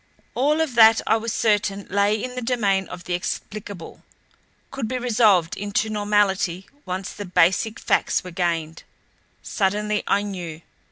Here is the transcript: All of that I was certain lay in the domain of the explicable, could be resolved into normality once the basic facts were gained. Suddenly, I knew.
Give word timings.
All 0.33 0.61
of 0.61 0.73
that 0.73 0.99
I 1.05 1.15
was 1.17 1.31
certain 1.31 1.85
lay 1.91 2.15
in 2.23 2.33
the 2.33 2.41
domain 2.41 2.87
of 2.87 3.03
the 3.03 3.13
explicable, 3.13 4.01
could 4.71 4.87
be 4.87 4.97
resolved 4.97 5.55
into 5.55 5.91
normality 5.91 6.65
once 6.87 7.11
the 7.13 7.23
basic 7.23 7.77
facts 7.79 8.23
were 8.23 8.31
gained. 8.31 8.81
Suddenly, 9.43 10.01
I 10.07 10.23
knew. 10.23 10.63